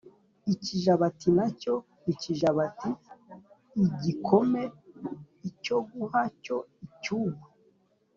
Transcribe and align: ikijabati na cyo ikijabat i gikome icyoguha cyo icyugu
ikijabati 0.53 1.29
na 1.37 1.47
cyo 1.61 1.75
ikijabat 2.11 2.77
i 3.83 3.85
gikome 4.01 4.63
icyoguha 5.49 6.21
cyo 6.43 6.57
icyugu 6.85 7.45